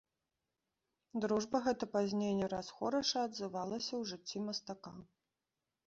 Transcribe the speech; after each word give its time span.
Дружба 1.25 1.61
гэта 1.67 1.85
пазней 1.97 2.33
не 2.41 2.47
раз 2.55 2.73
хораша 2.79 3.17
адзывалася 3.29 3.91
ў 3.99 4.03
жыцці 4.15 4.47
мастака. 4.49 4.91